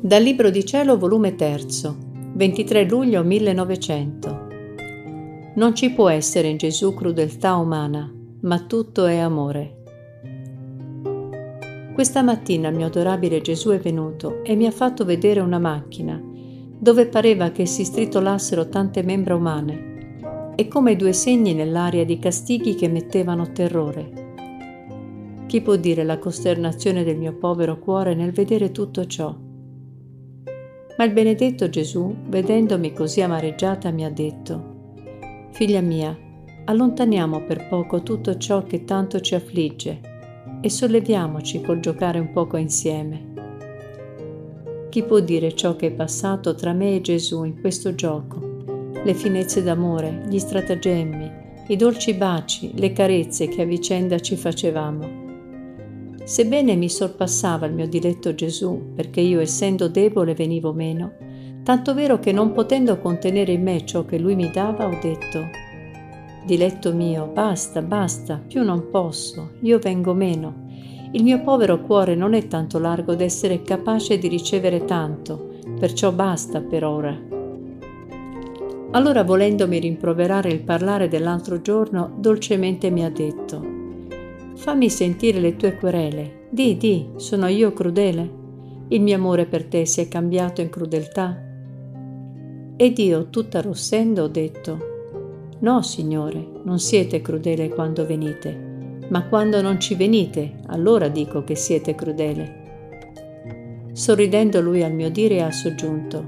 [0.00, 1.58] Dal Libro di Cielo, volume 3,
[2.34, 4.46] 23 luglio 1900.
[5.56, 8.08] Non ci può essere in Gesù crudeltà umana,
[8.42, 9.82] ma tutto è amore.
[11.92, 16.22] Questa mattina il mio adorabile Gesù è venuto e mi ha fatto vedere una macchina
[16.78, 22.76] dove pareva che si stritolassero tante membra umane e come due segni nell'aria di castighi
[22.76, 24.26] che mettevano terrore.
[25.46, 29.46] Chi può dire la costernazione del mio povero cuore nel vedere tutto ciò?
[30.98, 36.16] Ma il benedetto Gesù, vedendomi così amareggiata, mi ha detto, Figlia mia,
[36.64, 40.00] allontaniamo per poco tutto ciò che tanto ci affligge
[40.60, 43.26] e solleviamoci col giocare un poco insieme.
[44.88, 48.90] Chi può dire ciò che è passato tra me e Gesù in questo gioco?
[49.04, 51.30] Le finezze d'amore, gli stratagemmi,
[51.68, 55.27] i dolci baci, le carezze che a vicenda ci facevamo
[56.28, 61.12] Sebbene mi sorpassava il mio diletto Gesù, perché io essendo debole venivo meno,
[61.62, 65.48] tanto vero che non potendo contenere in me ciò che lui mi dava, ho detto,
[66.44, 70.66] Diletto mio, basta, basta, più non posso, io vengo meno.
[71.12, 76.60] Il mio povero cuore non è tanto largo d'essere capace di ricevere tanto, perciò basta
[76.60, 77.18] per ora.
[78.90, 83.77] Allora volendomi rimproverare il parlare dell'altro giorno, dolcemente mi ha detto,
[84.58, 86.48] Fammi sentire le tue querele.
[86.50, 88.28] Di, di, sono io crudele?
[88.88, 91.40] Il mio amore per te si è cambiato in crudeltà?
[92.76, 94.78] Ed io, tutta rossendo, ho detto,
[95.60, 101.54] No, Signore, non siete crudele quando venite, ma quando non ci venite, allora dico che
[101.54, 103.90] siete crudele.
[103.92, 106.26] Sorridendo lui al mio dire ha soggiunto,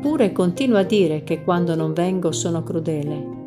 [0.00, 3.37] Pure continua a dire che quando non vengo sono crudele.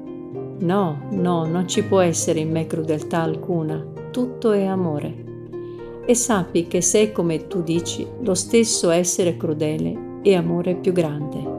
[0.62, 5.30] No, no, non ci può essere in me crudeltà alcuna, tutto è amore.
[6.06, 11.51] E sappi che se, come tu dici, lo stesso essere crudele è amore più grande.